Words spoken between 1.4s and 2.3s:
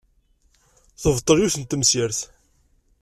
n temsirt.